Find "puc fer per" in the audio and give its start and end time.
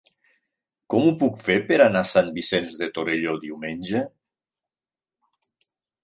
1.17-1.75